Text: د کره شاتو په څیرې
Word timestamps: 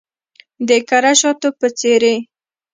د 0.67 0.69
کره 0.89 1.13
شاتو 1.19 1.49
په 1.59 1.67
څیرې 1.77 2.15